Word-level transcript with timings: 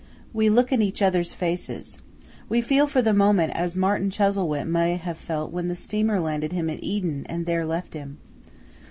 We 0.33 0.49
look 0.49 0.71
in 0.71 0.81
each 0.81 1.03
other's 1.03 1.35
faces. 1.35 1.99
We 2.49 2.59
feel 2.59 2.87
for 2.87 3.03
the 3.03 3.13
moment 3.13 3.53
as 3.53 3.77
Martin 3.77 4.09
Chuzzlewit 4.09 4.65
may 4.65 4.95
have 4.95 5.15
felt 5.19 5.51
when 5.51 5.67
the 5.67 5.75
steamer 5.75 6.19
landed 6.19 6.53
him 6.53 6.71
at 6.71 6.83
Eden 6.83 7.23
and 7.29 7.45
there 7.45 7.67
left 7.67 7.93
him. 7.93 8.17